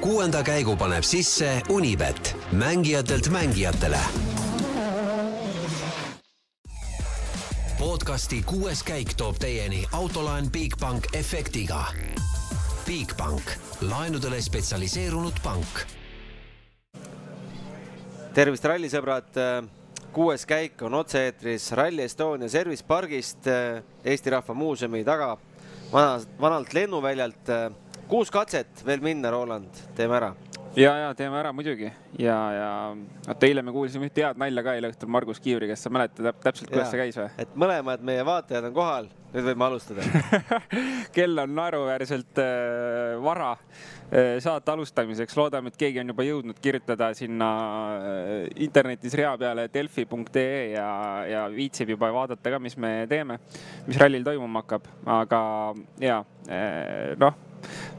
[0.00, 3.98] kuuenda käigu paneb sisse Unibet, mängijatelt mängijatele.
[7.78, 11.84] podcasti kuues käik toob teieni autolaen Bigbank efektiga.
[12.86, 13.42] Bigbank,
[13.80, 15.66] laenudele spetsialiseerunud pank.
[18.34, 19.34] tervist, rallisõbrad.
[20.12, 23.38] kuues käik on otse-eetris Rally Estonia Service pargist
[24.04, 25.36] Eesti Rahva Muuseumi taga,
[25.92, 27.48] vana, vanalt lennuväljalt.
[28.08, 30.32] Kuus katset veel minna, Roland, teeme ära.
[30.78, 31.88] Ja, ja teeme ära muidugi.
[32.20, 32.68] Ja, ja
[33.26, 36.28] vot eile me kuulsime ühte head nalja ka eile õhtul Margus Kiivri, kes sa mäletad
[36.44, 37.28] täpselt, kuidas see käis või?
[37.42, 40.04] et mõlemad meie vaatajad on kohal, nüüd võime alustada.
[41.16, 47.10] Kell on naeruväärselt äh, vara äh, saate alustamiseks, loodame, et keegi on juba jõudnud kirjutada
[47.18, 47.50] sinna
[47.96, 48.30] äh,
[48.68, 50.88] internetis rea peale delfi.ee ja,
[51.32, 53.40] ja viitsib juba vaadata ka, mis me teeme,
[53.88, 54.88] mis rallil toimuma hakkab,
[55.18, 55.42] aga
[56.04, 57.47] ja äh, noh,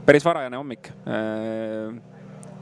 [0.06, 2.00] päris varajane hommik äh,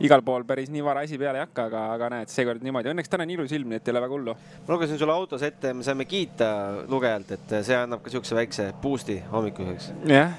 [0.04, 2.92] igal pool päris nii vara asi peale ei hakka, aga, aga näed, seekord niimoodi.
[2.92, 4.34] Õnneks täna on ilus ilm, nii et ei ole väga hullu.
[4.66, 6.50] ma lugesin sulle autos ette, me saime kiita
[6.88, 9.90] lugejalt, et see annab ka niisuguse väikse boost'i hommikuseks.
[10.10, 10.36] jah,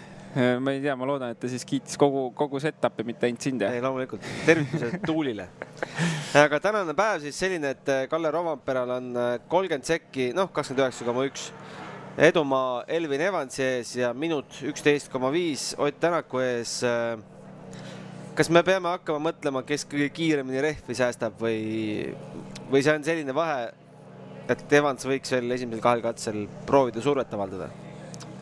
[0.63, 3.67] ma ei tea, ma loodan, et ta siis kiitis kogu, kogu setup'i, mitte ainult sind.
[3.67, 4.23] ei, loomulikult.
[4.47, 5.49] tervitused Tuulile.
[6.39, 9.11] aga tänane päev siis selline, et Kalle Romperal on
[9.51, 11.51] kolmkümmend sekki, noh, kakskümmend üheksa koma üks
[12.17, 16.79] edumaa Elvin Evansi ees ja minut üksteist koma viis Ott Tänaku ees
[18.39, 21.59] kas me peame hakkama mõtlema, kes kõige kiiremini rehvi säästab või,
[22.71, 23.65] või see on selline vahe,
[24.49, 27.67] et Evans võiks veel esimesel kahel katsel proovida survet avaldada?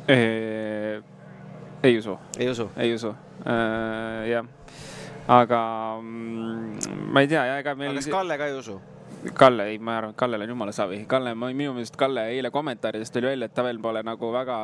[0.07, 2.13] ei usu.
[2.37, 2.69] ei usu?
[2.77, 3.09] ei usu
[3.41, 4.45] äh,, jah.
[5.27, 5.63] aga
[6.01, 7.95] mm, ma ei tea, ega meil.
[7.95, 8.77] aga kas Kalle ka ei usu?
[9.33, 10.99] Kalle, ei, ma arvan, et Kallel on jumala savi.
[11.09, 14.57] Kalle, minu meelest Kalle eile kommentaaridest tuli välja, et ta veel pole nagu väga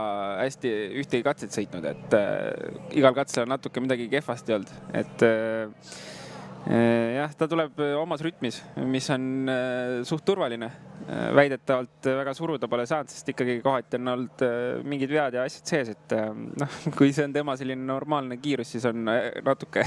[0.44, 5.94] hästi ühtegi katset sõitnud, et äh, igal katsel on natuke midagi kehvasti olnud, et äh,
[7.18, 10.72] jah, ta tuleb omas rütmis, mis on äh, suht turvaline.
[11.36, 15.68] väidetavalt väga suruda pole saanud, sest ikkagi kohati on olnud äh, mingid vead ja asjad
[15.68, 19.84] sees, et äh, noh, kui see on tema selline normaalne kiirus, siis on äh, natuke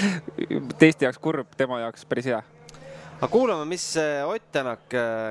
[0.80, 2.40] teiste jaoks kurb, tema jaoks päris hea
[3.16, 3.96] aga kuulame, mis
[4.28, 4.88] Ott Tänak,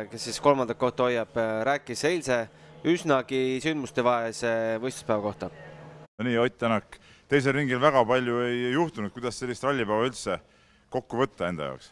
[0.10, 1.36] kes siis kolmandat kohta hoiab,
[1.68, 2.38] rääkis eilse
[2.86, 5.50] üsnagi sündmustevahelise võistluspäeva kohta.
[6.18, 6.98] no nii, Ott Tänak,
[7.30, 10.40] teisel ringil väga palju ei juhtunud, kuidas sellist rallipäeva üldse
[10.90, 11.92] kokku võtta enda jaoks?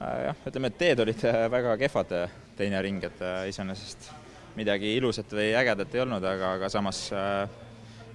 [0.00, 1.24] jah, ütleme, et teed olid
[1.56, 2.14] väga kehvad,
[2.58, 4.10] teine ring, et iseenesest
[4.58, 7.06] midagi ilusat või ägedat ei olnud, aga, aga samas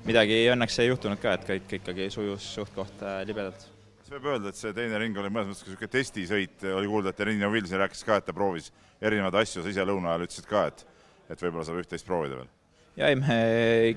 [0.06, 3.79] midagi õnneks ei juhtunud ka, et kõik ikkagi sujus suht-koht libedalt
[4.10, 7.20] kas võib öelda, et see teine ring oli mõnes mõttes niisugune testisõit, oli kuulda, et
[7.28, 8.72] Renino Vilson rääkis ka, et ta proovis
[9.06, 10.88] erinevaid asju, sa ise lõuna ajal ütlesid ka, et
[11.30, 12.50] et võib-olla saab üht-teist proovida veel?
[12.98, 13.38] jaa, ei, me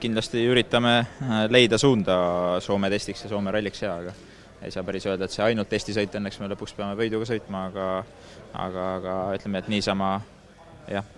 [0.02, 0.92] kindlasti üritame
[1.48, 2.18] leida suunda
[2.60, 4.12] Soome testiks ja Soome ralliks ja, aga
[4.62, 7.88] ei saa päris öelda, et see ainult testisõit, õnneks me lõpuks peame võiduga sõitma, aga
[8.52, 10.12] aga, aga ütleme, et niisama
[10.92, 11.08] jah,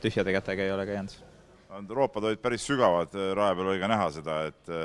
[0.00, 1.18] tühjade kätega ei ole ka jäänud.
[1.90, 4.76] roopad olid päris sügavad, raja peal oli ka näha seda, et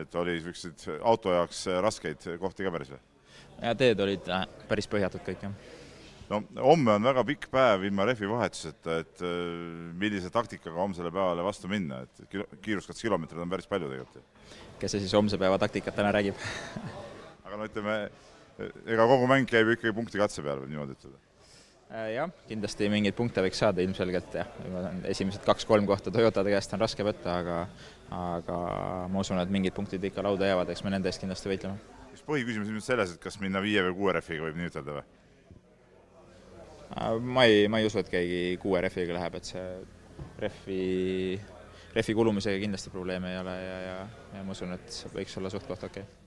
[0.00, 3.00] et oli niisuguseid auto jaoks raskeid kohti ka päris või?
[3.62, 4.28] ja teed olid
[4.70, 5.54] päris põhjatud kõik, jah.
[6.30, 9.24] no homme on väga pikk päev ilma rehvi vahetuseta, et
[10.00, 14.46] millise taktikaga homsele päevale vastu minna, et kilo, kiiruskatsekilomeetreid on päris palju tegelikult.
[14.80, 16.40] kes see siis homse päeva taktikat täna räägib
[17.44, 17.98] aga no ütleme,
[18.86, 21.31] ega kogu mäng käib ikkagi punkti katse peal, võib niimoodi ütelda
[21.92, 24.52] jah, kindlasti mingeid punkte võiks saada ilmselgelt jah,
[25.10, 27.58] esimesed kaks-kolm kohta Toyotade käest on raske võtta, aga
[28.12, 28.58] aga
[29.12, 31.98] ma usun, et mingid punktid ikka lauda jäävad, eks me nende eest kindlasti võitleme.
[32.12, 34.98] kas põhiküsimus on nüüd selles, et kas minna viie või kuue rehviga, võib nii ütelda
[34.98, 35.08] või?
[37.34, 39.68] ma ei, ma ei usu, et keegi kuue rehviga läheb, et see
[40.42, 40.82] rehvi,
[41.96, 44.02] rehvi kulumisega kindlasti probleeme ei ole ja, ja,
[44.36, 46.21] ja ma usun, et võiks olla suht-koht okei okay.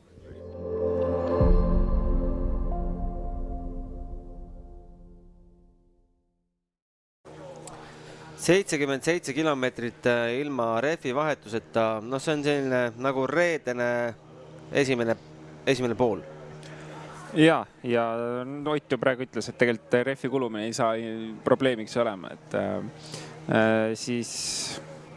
[8.46, 10.06] Seitsekümmend seitse kilomeetrit
[10.38, 13.90] ilma rehvi vahetuseta, noh, see on selline nagu reedene
[14.72, 15.16] esimene,
[15.66, 16.22] esimene pool.
[17.34, 18.06] ja, ja
[18.66, 20.94] Ott ju praegu ütles, et tegelikult rehvi kulumine ei saa
[21.44, 24.32] probleemiks olema, et äh, siis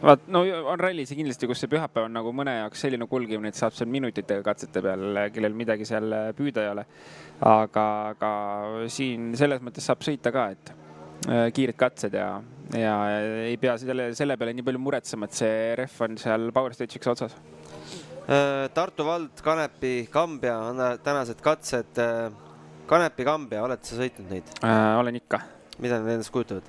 [0.01, 3.59] vaat, no on rallis kindlasti, kus see pühapäev on nagu mõne jaoks selline kulgemine, et
[3.59, 6.85] saab seal minutitega katsete peal, kellel midagi seal püüda ei ole.
[7.45, 7.85] aga,
[8.15, 8.31] aga
[8.91, 10.73] siin selles mõttes saab sõita ka, et
[11.29, 12.39] äh, kiired katsed ja
[12.77, 12.93] ja
[13.47, 17.11] ei pea selle, selle peale nii palju muretsema, et see rehv on seal power stage'iks
[17.13, 17.37] otsas.
[18.75, 22.01] Tartu vald, Kanepi, Kambja on tänased katsed.
[22.89, 24.97] Kanepi, Kambja, oled sa sõitnud neid äh,?
[24.99, 25.41] olen ikka.
[25.79, 26.67] mida need endast kujutavad?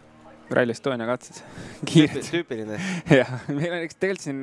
[0.50, 1.42] Rally Estonia katsed
[1.86, 2.24] kiired.
[2.26, 2.78] tüüpiline
[3.20, 4.40] jah, meil on, eks tegelikult siin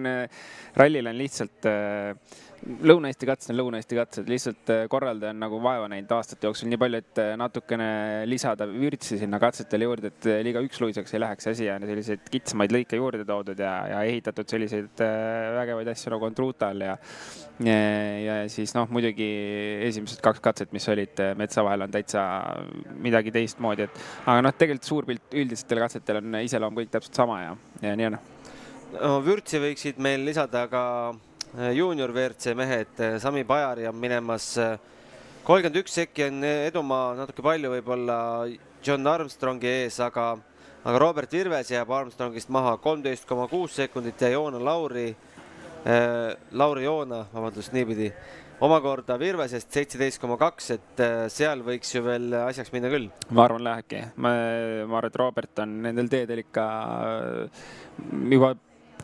[0.77, 5.85] rallil on lihtsalt äh, Lõuna-Eesti katsed on Lõuna-Eesti katsed, lihtsalt äh, korraldaja on nagu vaeva
[5.91, 7.89] näinud aastate jooksul nii palju, et äh, natukene
[8.27, 12.73] lisada vürtsi sinna katsetele juurde, et äh, liiga üksluiseks ei läheks asi ja selliseid kitsamaid
[12.73, 15.03] lõike juurde toodud ja, ja ehitatud selliseid
[15.57, 16.95] vägevaid asju nagu on Truutal ja
[17.63, 17.77] ja,
[18.23, 19.29] ja siis noh, muidugi
[19.87, 22.25] esimesed kaks katset, mis olid metsa vahel, on täitsa
[23.05, 27.39] midagi teistmoodi, et aga noh, tegelikult suur pilt üldistel katsetel on iseloom kõik täpselt sama
[27.45, 27.55] ja,
[27.85, 28.19] ja nii on.
[28.97, 30.83] no vürtsi võiksid meil lisada ka
[31.55, 34.77] juunior WRC mehed, äh, Sami Pajari on minemas äh,
[35.43, 38.17] kolmkümmend üks sekki on edumaa natuke palju võib-olla
[38.85, 40.33] John Armstrongi ees, aga,
[40.83, 46.83] aga Robert Virves jääb Armstrongist maha kolmteist koma kuus sekundit ja Joona Lauri äh,, Lauri
[46.83, 48.11] Joona, vabandust, niipidi,
[48.61, 53.09] omakorda Virvesest seitseteist koma kaks, et seal võiks ju veel asjaks minna küll.
[53.29, 54.03] ma arvan, lähebki.
[54.17, 54.35] ma,
[54.85, 56.69] ma arvan, et Robert on nendel teedel ikka
[58.33, 58.55] juba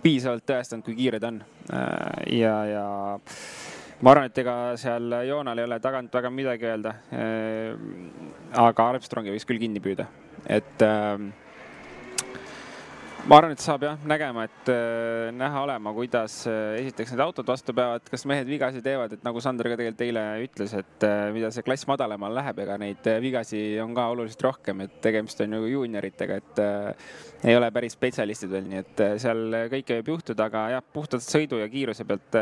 [0.03, 1.41] piisavalt tõestanud, kui kiire ta on.
[1.73, 2.85] Äh, ja, ja
[4.03, 6.95] ma arvan, et ega seal Joonal ei ole tagant väga midagi öelda.
[7.15, 7.71] Äh,
[8.63, 10.07] aga Armstrongi võiks küll kinni püüda,
[10.45, 11.29] et äh,
[13.23, 17.47] ma arvan, et saab jah nägema, et äh, näha olema, kuidas äh, esiteks need autod
[17.47, 21.29] vastu peavad, kas mehed vigasi teevad, et nagu Sander ka tegelikult eile ütles, et äh,
[21.35, 25.39] mida see klass madalamal läheb, ega neid äh, vigasi on ka oluliselt rohkem, et tegemist
[25.45, 27.15] on ju juunioritega, et äh,
[27.47, 31.23] ei ole päris spetsialistid veel, nii et äh, seal kõike võib juhtuda, aga jah, puhtalt
[31.23, 32.39] sõidu ja kiiruse pealt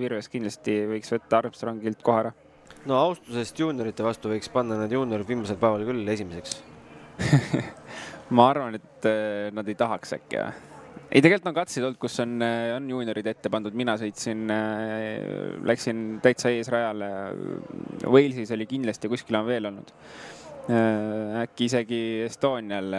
[0.00, 2.34] Virves kindlasti võiks võtta Armstrongilt koha ära.
[2.90, 6.58] no austusest juuniorite vastu võiks panna need juuniorid viimasel päeval küll esimeseks
[8.30, 10.64] ma arvan, et äh, nad ei tahaks äkki või?
[11.08, 15.54] ei, tegelikult on katseid olnud, kus on, äh, on juuniorid ette pandud, mina sõitsin, äh,
[15.64, 17.08] läksin täitsa eesrajale.
[18.04, 19.94] Walesis oli kindlasti, kuskil on veel olnud.
[20.68, 22.92] äkki isegi Estonial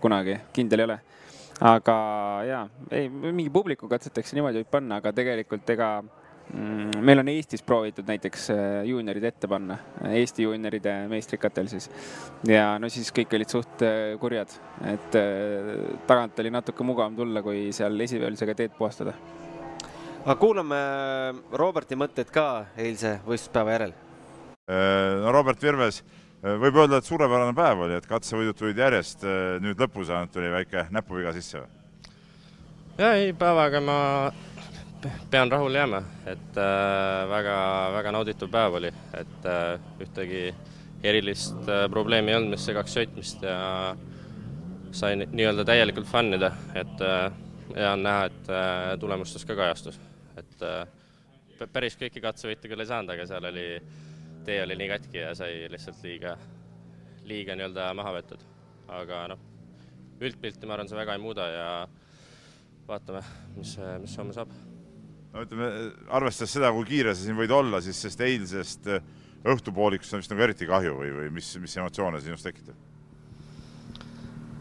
[0.00, 0.96] kunagi, kindel ei ole.
[1.68, 1.96] aga
[2.46, 2.62] jaa,
[2.94, 5.88] ei mingi publiku katseteks niimoodi võib panna, aga tegelikult ega
[6.54, 9.76] meil on Eestis proovitud näiteks äh, juuniorid ette panna,
[10.08, 11.90] Eesti juunioride meistrikatel siis.
[12.48, 14.54] ja no siis kõik olid suht äh, kurjad,
[14.88, 15.74] et äh,
[16.08, 19.12] tagant oli natuke mugavam tulla, kui seal esiveolisega teed puhastada.
[20.24, 20.80] aga kuulame
[21.52, 23.94] Roberti mõtted ka eilse võistluspäeva järel.
[25.22, 26.02] no Robert Virves,
[26.42, 29.24] võib öelda, et suurepärane päev oli, et katsevõidud tulid järjest,
[29.64, 31.72] nüüd lõpus ainult tuli väike näpuviga sisse või?
[32.98, 33.98] ja ei, päevaga ma
[35.30, 36.58] pean rahule jääma, et
[37.30, 40.42] väga-väga äh, nauditav päev oli, et äh, ühtegi
[41.06, 43.94] erilist äh, probleemi ei olnud, mis segaks sõitmist ja
[44.90, 47.02] sain nii-öelda täielikult fännida, et
[47.76, 48.46] hea on näha, et
[49.00, 49.98] tulemustes ka kajastus,
[50.40, 50.64] et
[51.74, 53.66] päris kõiki katsevõite küll ei saanud, aga seal oli,
[54.48, 56.32] tee oli nii katki ja sai lihtsalt liiga,
[57.28, 58.48] liiga nii-öelda maha võetud.
[58.88, 59.44] aga noh,
[60.24, 61.68] üldpilti ma arvan, see väga ei muuda ja
[62.88, 63.22] vaatame,
[63.60, 64.56] mis, mis homme saab
[65.32, 65.70] no ütleme,
[66.14, 69.02] arvestades seda, kui kiire sa siin võid olla, siis sellest eilsest äh,
[69.48, 72.76] õhtupoolikust on vist nagu eriti kahju või, või mis, mis emotsioone sinust tekitab?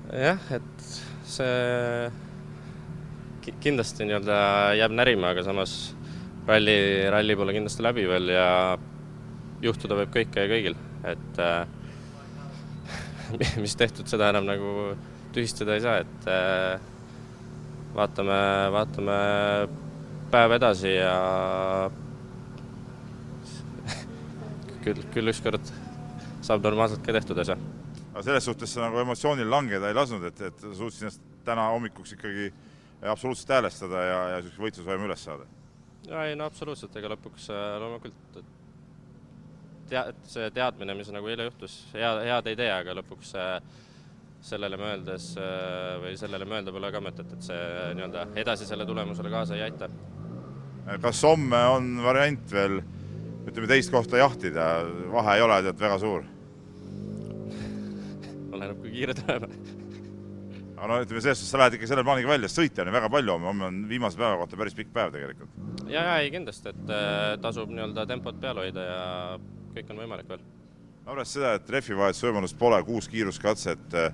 [0.07, 0.87] jah, et
[1.27, 2.11] see
[3.63, 4.37] kindlasti nii-öelda
[4.79, 5.73] jääb närima, aga samas
[6.47, 6.77] ralli,
[7.11, 8.47] ralli pole kindlasti läbi veel ja
[9.63, 10.77] juhtuda võib kõike ja kõigil,
[11.07, 11.67] et äh,
[13.63, 14.93] mis tehtud, seda enam nagu
[15.35, 16.79] tühistada ei saa, et äh,
[17.97, 18.39] vaatame,
[18.75, 19.17] vaatame
[20.31, 21.15] päev edasi ja
[24.83, 25.71] küll, küll ükskord
[26.45, 27.57] saab normaalselt ka tehtud asja.
[28.13, 32.17] aga selles suhtes sa nagu emotsioonil langeda ei lasknud, et, et suutsid ennast täna hommikuks
[32.17, 32.51] ikkagi
[33.05, 35.47] absoluutselt häälestada ja, ja niisuguse võitlusvaimu üles saada?
[36.07, 38.39] ja ei no absoluutselt, ega lõpuks äh, loomulikult
[39.89, 43.57] tea-, see teadmine, mis nagu eile juhtus, hea, head ei tee, aga lõpuks äh,
[44.47, 47.65] sellele mõeldes äh, või sellele mõelda pole ka mõtet, et see
[47.97, 49.89] nii-öelda edasisele tulemusele kaasa ei aita
[51.01, 52.79] kas homme on variant veel
[53.47, 54.65] ütleme teist kohta jahtida,
[55.11, 56.25] vahe ei ole tead väga suur?
[58.57, 59.45] oleneb, kui kiire tuleb.
[60.77, 63.37] aga no ütleme, selles suhtes sa lähed ikka selle plaaniga välja, sõitjaid on väga palju
[63.37, 65.53] homme, on viimase päeva kohta päris pikk päev tegelikult.
[65.85, 69.05] ja, ja ei kindlasti, et äh, tasub nii-öelda tempot peal hoida ja
[69.75, 70.43] kõik on võimalik veel.
[71.05, 74.11] arvestades seda, et rehvivahetuse võimalust pole, kuus kiiruskatset äh,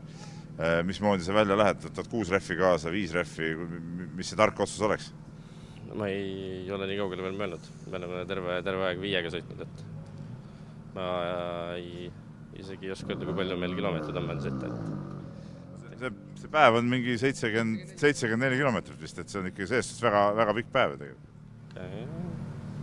[0.59, 3.53] äh,, mismoodi sa välja lähed, võtad kuus rehvi kaasa, viis rehvi,
[4.17, 5.13] mis see tark otsus oleks?
[5.93, 9.83] Ma ei ole nii kaugele veel mõelnud, me oleme terve, terve aeg viiega sõitnud, et
[10.95, 11.07] ma
[11.77, 12.07] ei,
[12.59, 16.79] isegi ei oska öelda, kui palju meil kilomeetreid on veel sõita, et see, see päev
[16.79, 20.57] on mingi seitsekümmend, seitsekümmend neli kilomeetrit vist, et see on ikkagi selles suhtes väga, väga
[20.59, 21.29] pikk päev tegelikult.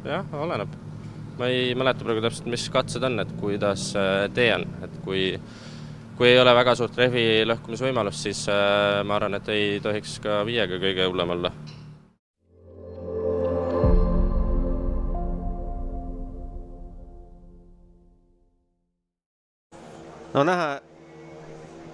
[0.06, 0.78] jah, oleneb.
[1.40, 5.34] ma ei mäleta praegu täpselt, mis katsed on, et kuidas äh, tee on, et kui
[6.20, 10.42] kui ei ole väga suurt rehvi lõhkumisvõimalust, siis äh, ma arvan, et ei tohiks ka
[10.44, 11.52] viiega kõige hullem olla
[20.34, 20.68] no näha,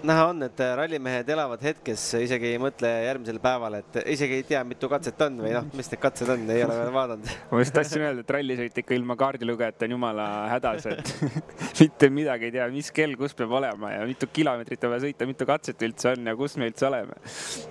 [0.07, 4.61] näha on, et rallimehed elavad hetkes, isegi ei mõtle järgmisele päevale, et isegi ei tea,
[4.69, 7.33] mitu katset on või noh, mis need katsed on, ei ole veel vaadanud.
[7.53, 11.15] ma just tahtsin öelda, et rallisõit ikka ilma kaardilugejata on jumala hädas, et
[11.81, 15.31] mitte midagi ei tea, mis kell, kus peab olema ja mitu kilomeetrit on vaja sõita,
[15.33, 17.19] mitu katset üldse on ja kus me üldse oleme.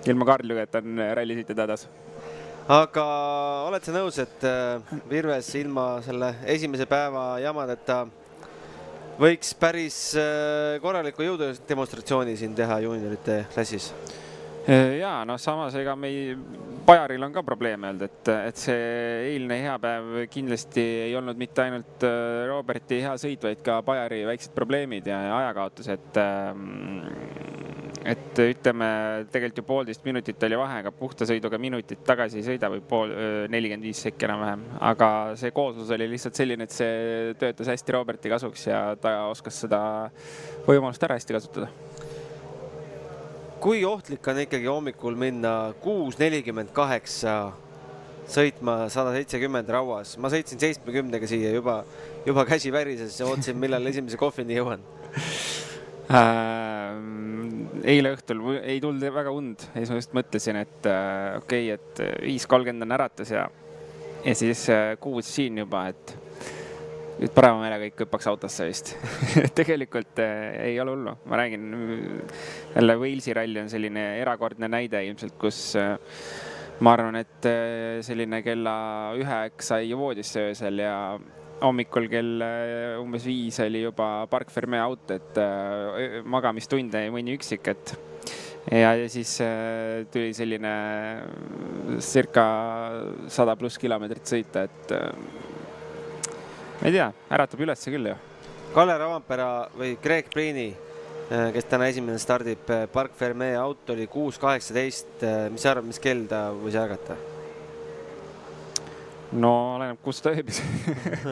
[0.06, 1.88] ilma kaardilugejata on rallisõitjad hädas
[2.66, 3.06] aga
[3.68, 8.02] oled sa nõus, et äh, Virves ilma selle esimese päeva jamadeta
[9.20, 13.92] võiks päris äh, korraliku jõudemonstratsiooni siin teha juuniorite klassis?
[14.66, 16.32] ja noh, samas ega me ei,
[16.86, 18.88] Bajaril on ka probleeme olnud, et, et see
[19.32, 24.24] eilne hea päev kindlasti ei olnud mitte ainult äh, Roberti hea sõit, vaid ka Bajari
[24.26, 26.20] väiksed probleemid ja ajakaotus, et
[28.06, 28.88] et ütleme,
[29.32, 33.12] tegelikult ju poolteist minutit oli vahe, aga puhta sõiduga minutit tagasi ei sõida või pool,
[33.52, 34.62] nelikümmend viis sekki enam-vähem.
[34.90, 35.10] aga
[35.40, 39.80] see kooslus oli lihtsalt selline, et see töötas hästi Roberti kasuks ja ta oskas seda
[40.68, 41.70] võimalust ära hästi kasutada.
[43.60, 47.36] kui ohtlik on ikkagi hommikul minna kuus nelikümmend kaheksa
[48.30, 51.80] sõitma sada seitsekümmend rauas, ma sõitsin seitsmekümnega siia juba,
[52.26, 54.82] juba käsi värises ja ootasin, millal esimese kohvini jõuan
[56.18, 61.70] äh, eile õhtul ei tulnud väga und ja siis ma just mõtlesin, et äh, okei
[61.72, 63.46] okay,, et viis kolmkümmend on äratus ja,
[64.24, 66.16] ja siis äh, kuus siin juba, et
[67.16, 68.92] nüüd parema meelega kõik hüppaks autosse vist.
[69.58, 71.70] Tegelikult äh, ei ole hullu, ma räägin,
[72.74, 75.96] jälle Walesi ralli on selline erakordne näide ilmselt, kus äh,
[76.84, 78.76] ma arvan, et äh, selline kella
[79.16, 80.96] üheks sai voodisse öösel ja
[81.60, 87.36] hommikul kell äh, umbes viis oli juba Park Ferme out, et äh, magamistunde jäi mõni
[87.36, 87.94] üksik, et
[88.72, 90.72] ja, ja siis äh, tuli selline
[92.04, 92.46] circa
[93.32, 98.16] sada pluss kilomeetrit sõita, et ma ei tea, äratab ülesse küll ju.
[98.74, 100.66] Kalle Ravampera või Greg Priini,
[101.26, 106.26] kes täna esimene stardib, Park Ferme out oli kuus kaheksateist, mis sa arvad, mis kell
[106.28, 107.16] ta võis ärgata?
[109.34, 110.60] No oleneb, kus ta ööbis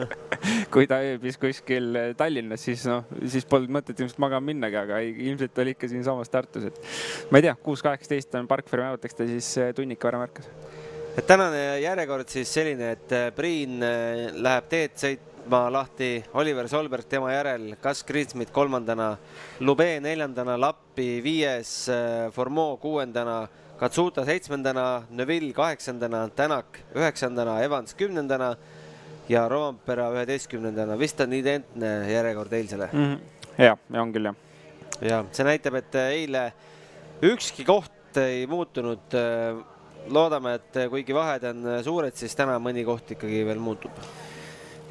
[0.73, 5.63] kui ta ööbis kuskil Tallinnas, siis noh, siis polnud mõtet ilmselt magama minnagi, aga ilmselt
[5.63, 9.29] oli ikka siinsamas Tartus, et ma ei tea, kuus kaheksateist on Park Fermat, eks ta
[9.29, 10.49] siis eh, tunnika varem ärkas.
[11.15, 17.07] et tänane järjekord siis selline, et eh, Priin eh, läheb teed sõitma lahti, Oliver Solberg
[17.07, 19.13] tema järel, Gus Greensmit kolmandana,
[19.63, 21.85] Lube neljandana, Lappi viies,
[22.35, 23.45] Formeau kuuendana
[23.75, 28.55] Katsuta seitsmendana, Neville kaheksandana, Tänak üheksandana, Evans kümnendana
[29.29, 30.99] ja Roompere üheteistkümnendana.
[30.99, 33.03] vist on identne järjekord eilsele mm.
[33.03, 33.19] -hmm.
[33.63, 34.35] ja, ja on küll jah.
[35.01, 36.53] ja see näitab, et eile
[37.21, 39.11] ükski koht ei muutunud.
[40.07, 43.91] loodame, et kuigi vahed on suured, siis täna mõni koht ikkagi veel muutub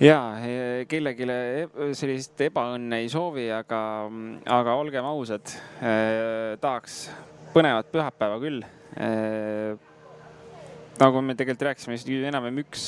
[0.00, 0.18] ja
[0.88, 1.26] kellelegi
[1.94, 4.10] sellist ebaõnne ei soovi, aga,
[4.44, 7.08] aga olgem ausad eh,, tahaks
[7.54, 9.74] põnevat pühapäeva küll äh,
[11.00, 12.84] nagu me tegelikult rääkisime, siis enam-vähem üks,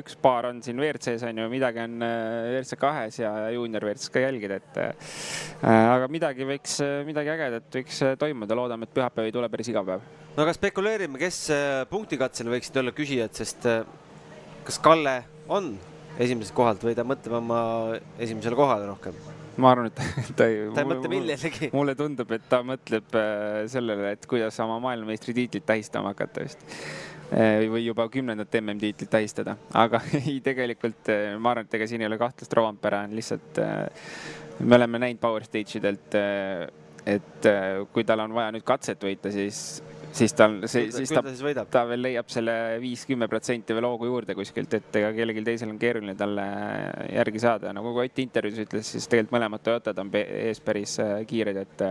[0.00, 4.12] üks paar on siin WRC-s on ju, midagi on äh, WRC kahes ja juunior WRC-s
[4.12, 5.14] ka jälgida, et äh,
[5.64, 10.04] aga midagi võiks, midagi ägedat võiks toimuda, loodame, et pühapäev ei tule päris iga päev.
[10.36, 11.40] no aga spekuleerime, kes
[11.92, 13.68] punktikatsel võiksid olla küsijad, sest
[14.66, 15.18] kas Kalle
[15.48, 15.74] on
[16.18, 17.60] esimesest kohalt või ta mõtleb oma
[18.20, 19.35] esimesele kohale rohkem?
[19.62, 20.00] Ma arvan, et
[20.38, 20.62] ta ei.
[20.74, 21.70] ta ei mõtle millelegi.
[21.74, 26.64] mulle tundub, et ta mõtleb äh, sellele, et kuidas oma maailmameistritiitlit tähistama hakata vist.
[27.26, 32.04] Äh, või juba kümnendat MM-tiitlit tähistada, aga ei, tegelikult äh, ma arvan, et ega siin
[32.04, 33.62] ei ole kahtlust, Rovanpera on lihtsalt,
[34.60, 36.14] me oleme näinud Power Stage idelt,
[37.06, 37.48] et
[37.92, 39.82] kui tal on vaja nüüd katset võita, siis
[40.16, 41.22] siis tal, siis ta,
[41.70, 45.78] ta, veel leiab selle viis-kümme protsenti veel hoogu juurde kuskilt, et ega kellelgi teisel on
[45.80, 46.46] keeruline talle
[47.12, 47.74] järgi saada.
[47.76, 51.86] nagu Ott intervjuus ütles, siis tegelikult mõlemad Toyotad on ees päris äh, kiired, et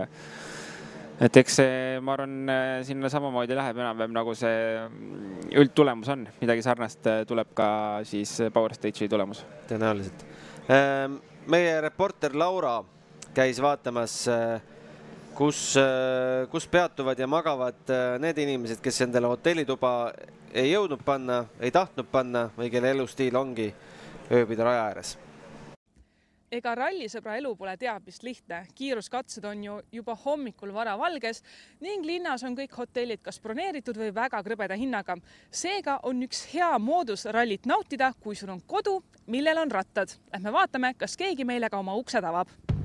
[1.20, 6.26] et eks see, ma arvan, äh, sinna samamoodi läheb enam-vähem nagu see mm, üldtulemus on,
[6.42, 7.68] midagi sarnast äh, tuleb ka
[8.08, 9.44] siis Power Stage'i tulemus.
[9.70, 10.26] tõenäoliselt.
[10.72, 11.20] Ähm,
[11.52, 12.78] meie reporter Laura
[13.36, 14.60] käis vaatamas äh,
[15.36, 19.92] kus, äh, kus peatuvad ja magavad äh, need inimesed, kes endale hotellituba
[20.56, 23.68] ei jõudnud panna, ei tahtnud panna või kelle elustiil ongi
[24.32, 25.16] ööbida raja ääres
[26.56, 31.42] ega rallisõbra elu pole teab mis lihtne, kiiruskatsed on ju juba hommikul varavalges
[31.84, 35.18] ning linnas on kõik hotellid kas broneeritud või väga krõbeda hinnaga.
[35.50, 40.16] seega on üks hea moodus rallit nautida, kui sul on kodu, millel on rattad.
[40.32, 42.75] Lähme vaatame, kas keegi meile ka oma uksed avab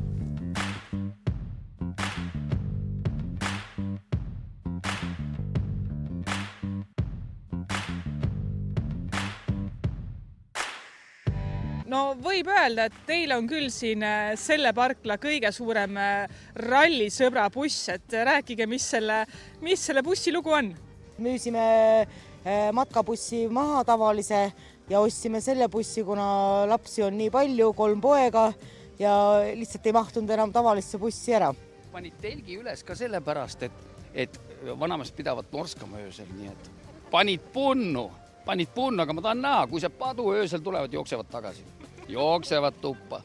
[11.92, 17.50] no võib öelda, et teil on küll siin äh, selle parkla kõige suurem äh, rallisõbra
[17.54, 19.24] buss, et rääkige, mis selle,
[19.66, 20.72] mis selle bussi lugu on?
[21.22, 21.64] müüsime
[22.02, 24.46] äh, matkabussi maha tavalise
[24.90, 28.48] ja ostsime selle bussi, kuna lapsi on nii palju, kolm poega
[29.00, 29.14] ja
[29.58, 31.52] lihtsalt ei mahtunud enam tavalisse bussi ära.
[31.92, 33.86] panid telgi üles ka sellepärast, et,
[34.26, 34.40] et
[34.80, 36.72] vanameest pidavat norskama öösel, nii et
[37.12, 38.08] panid punnu,
[38.48, 41.66] panid punnu, aga ma tahan näha, kui see padu öösel tulevad, jooksevad tagasi,
[42.12, 43.22] jooksevad tuppa.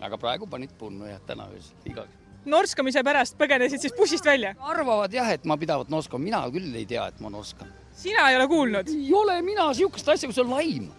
[0.00, 4.54] aga praegu panid punnu jah, täna öösel, igaks norskamise pärast põgenesid siis bussist välja?
[4.60, 7.70] arvavad jah, et ma pidavat norskama, mina küll ei tea, et ma norskan.
[7.96, 8.90] sina ei ole kuulnud?
[8.92, 10.90] ei ole mina niisugust asja, kui see on laim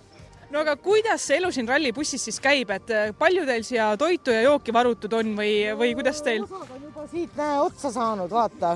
[0.52, 4.34] no aga kuidas see elu siin rallibussis siis käib, et äh, palju teil siia toitu
[4.34, 6.46] ja jooki varutud on või, või kuidas teil?
[6.46, 8.76] juba siit näe otsa saanud, vaata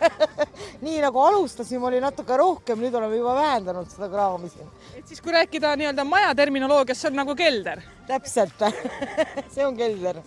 [0.86, 4.72] nii nagu alustasime, oli natuke rohkem, nüüd oleme juba vähendanud seda kraami siin.
[4.96, 7.82] et siis, kui rääkida nii-öelda maja terminoloogias, see on nagu kelder?
[8.06, 8.68] täpselt
[9.54, 10.22] see on kelder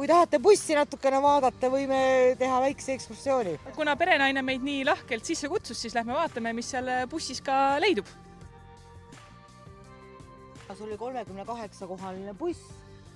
[0.00, 2.00] kui tahate bussi natukene vaadata, võime
[2.40, 3.58] teha väikse ekskursiooni.
[3.76, 8.08] kuna perenaine meid nii lahkelt sisse kutsus, siis lähme vaatame, mis seal bussis ka leidub
[10.74, 12.60] see oli kolmekümne kaheksa kohaline buss,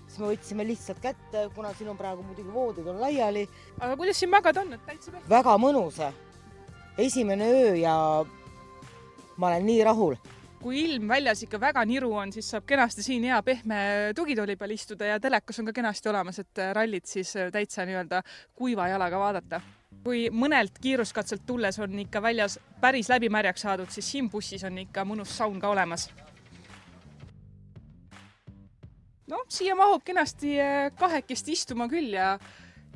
[0.07, 3.49] siis me võtsime lihtsalt kätte, kuna siin on praegu muidugi voodid on laiali.
[3.81, 5.29] aga kuidas siin magada on, et täitsa pehme?
[5.31, 6.01] väga mõnus.
[6.99, 7.97] esimene öö ja
[9.37, 10.17] ma olen nii rahul
[10.65, 13.79] kui ilm väljas ikka väga niru on, siis saab kenasti siin hea pehme
[14.17, 18.23] tugitooli peal istuda ja telekas on ka kenasti olemas, et rallit siis täitsa nii-öelda
[18.57, 19.61] kuiva jalaga vaadata.
[20.05, 25.05] kui mõnelt kiiruskatselt tulles on ikka väljas päris läbimärjaks saadud, siis siin bussis on ikka
[25.05, 26.09] mõnus saun ka olemas
[29.31, 32.35] noh, siia mahub kenasti äh, kahekesti istuma küll ja,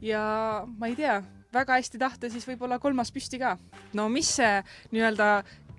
[0.04, 0.22] ja
[0.68, 1.20] ma ei tea,
[1.54, 3.56] väga hästi tahta, siis võib-olla kolmas püsti ka.
[3.96, 4.58] no mis see
[4.92, 5.30] nii-öelda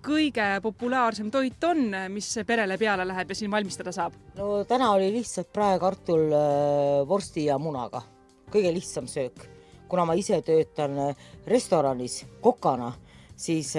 [0.06, 4.16] kõige populaarsem toit on, mis perele peale läheb ja siin valmistada saab?
[4.40, 8.04] no täna oli lihtsalt praekartul äh, vorsti ja munaga,
[8.52, 9.46] kõige lihtsam söök.
[9.90, 12.94] kuna ma ise töötan äh, restoranis kokana,
[13.40, 13.76] siis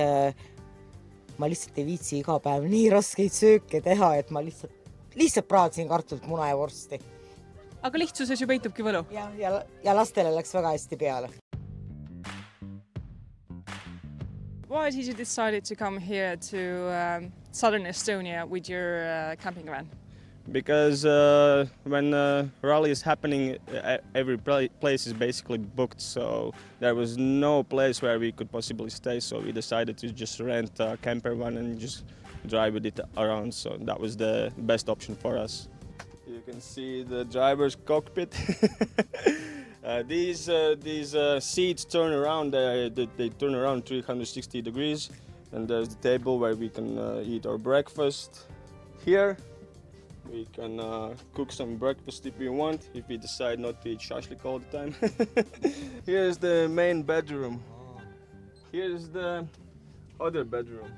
[1.39, 4.80] ma lihtsalt ei viitsi iga päev nii raskeid sööke teha, et ma lihtsalt
[5.21, 7.01] lihtsalt praadsin kartulit, muna ja vorsti.
[7.83, 9.05] aga lihtsuses ju peitubki võlu.
[9.13, 11.31] ja, ja, ja lastele läks väga hästi peale.
[14.71, 16.61] Why did you decide to come here to
[16.95, 19.89] um, southern Estonia with your uh, camping van?
[20.53, 23.59] Because uh, when uh, rally is happening,
[24.15, 29.21] every place is basically booked, so there was no place where we could possibly stay.
[29.21, 32.05] So we decided to just rent a camper van and just
[32.47, 33.53] drive with it around.
[33.55, 35.69] So that was the best option for us.
[36.27, 38.35] You can see the driver's cockpit.
[39.85, 42.53] uh, these uh, these uh, seats turn around.
[42.53, 45.11] They, they, turn around 360 degrees,
[45.53, 48.47] and there's the table where we can uh, eat our breakfast.
[49.05, 49.37] Here,
[50.31, 52.91] we can uh, cook some breakfast if we want.
[52.95, 54.95] If we decide not to eat shashlik all the time.
[56.07, 57.61] Here's the main bedroom.
[58.71, 59.47] Here's the
[60.21, 60.93] other bedroom.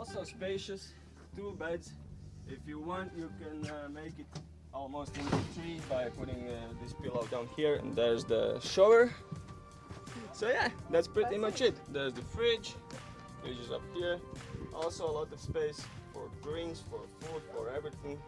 [0.00, 0.94] Also spacious,
[1.36, 1.92] two beds.
[2.48, 4.26] If you want, you can uh, make it
[4.72, 9.10] almost into three by putting uh, this pillow down here, and there's the shower.
[10.32, 11.74] So yeah, that's pretty much it.
[11.92, 12.72] There's the fridge,
[13.42, 14.18] fridge is up here.
[14.74, 15.84] Also a lot of space
[16.14, 18.18] for drinks, for food, for everything.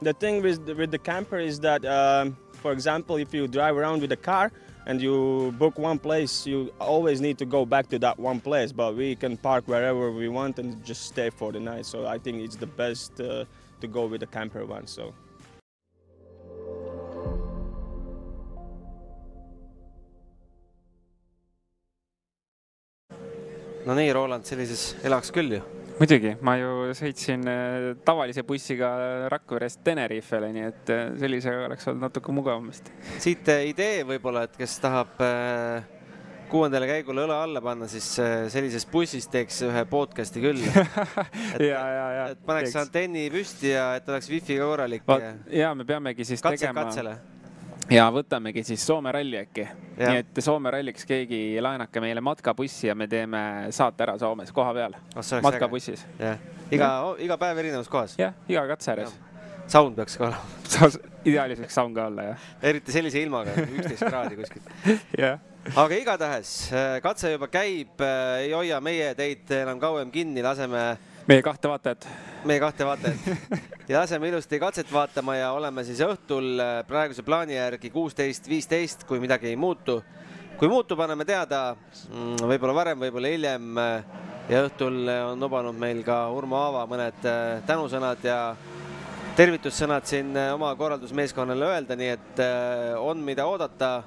[0.00, 3.76] The thing with the, with the camper is that, um, for example, if you drive
[3.76, 4.52] around with a car,
[4.86, 8.72] and you book one place, you always need to go back to that one place.
[8.72, 11.86] But we can park wherever we want and just stay for the night.
[11.86, 13.44] So I think it's the best uh,
[13.80, 14.86] to go with the camper one.
[14.86, 15.14] So.
[23.86, 28.90] no nii, Roland, sellises elaks küll ju muidugi, ma ju sõitsin äh, tavalise bussiga
[29.32, 32.90] Rakverest Tenerifele, nii et äh, sellisega oleks olnud natuke mugavam vist.
[33.22, 35.14] siit äh, idee võib-olla, et kes tahab
[36.50, 38.06] kuuendale käigule õla alla panna, siis
[38.52, 40.60] sellises bussis teeks ühe podcast'i küll.
[41.56, 42.26] et, ja, ja, ja.
[42.34, 42.80] et paneks teeks.
[42.84, 45.14] antenni püsti ja et oleks wifi ka korralik.
[45.50, 46.84] ja me peamegi siis Katse, tegema.
[46.84, 47.16] katsele
[47.90, 49.66] ja võtamegi siis Soome ralli äkki.
[50.00, 53.44] nii et Soome ralliks keegi laenake meile matkabussi ja me teeme
[53.74, 55.32] saate ära Soomes koha peal oh,.
[55.42, 56.06] matkabussis.
[56.70, 58.18] iga, iga päev erinevas kohas.
[58.18, 59.16] jah, iga katse ääres.
[59.68, 60.90] Sound peaks ka olema
[61.28, 62.46] ideaalis võiks sound ka olla, jah.
[62.62, 64.64] eriti sellise ilmaga, üksteist kraadi kuskil.
[65.24, 65.40] jah
[65.72, 66.50] aga igatahes
[67.04, 68.02] katse juba käib,
[68.42, 70.82] ei hoia meie teid enam kauem kinni, laseme
[71.26, 72.08] meie kahte vaatajat.
[72.44, 73.18] meie kahte vaatajat
[73.88, 79.04] ja laseme ilusti katset vaatama ja oleme siis õhtul äh, praeguse plaani järgi kuusteist, viisteist,
[79.08, 80.02] kui midagi ei muutu.
[80.58, 81.76] kui muutub, anname teada,
[82.08, 83.78] mm, võib-olla varem, võib-olla hiljem.
[83.78, 88.38] Äh, ja õhtul on lubanud meil ka Urmo Aava mõned äh, tänusõnad ja
[89.36, 94.02] tervitussõnad siin äh, oma korraldusmeeskonnale öelda, nii et äh, on, mida oodata.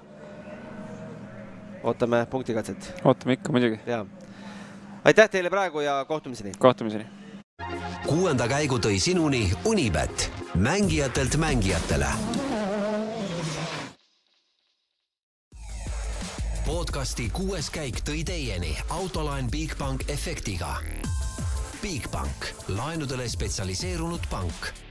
[1.84, 2.93] ootame punktikatset.
[3.03, 3.80] ootame ikka muidugi.
[3.86, 4.06] ja,
[5.07, 6.51] aitäh teile praegu ja kohtumiseni.
[6.59, 7.05] kohtumiseni.
[8.07, 12.05] kuuenda käigu tõi sinuni Unibet, mängijatelt mängijatele.
[16.65, 20.75] podcasti kuues käik tõi teieni autolaen Bigbank efektiga.
[21.81, 24.87] Bigbank, laenudele spetsialiseerunud pank